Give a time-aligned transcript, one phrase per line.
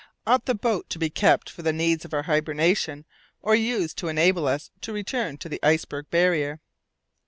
[0.25, 3.05] Ought the boat to be kept for the needs of our hibernation,
[3.43, 6.59] or used to enable us to return to the iceberg barrier?